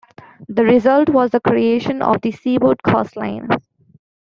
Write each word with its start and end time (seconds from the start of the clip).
The 0.49 0.63
result 0.63 1.09
was 1.09 1.29
the 1.29 1.39
creation 1.39 2.01
of 2.01 2.21
the 2.21 2.31
Seaboard 2.31 2.81
Coast 2.81 3.15
Line. 3.15 3.47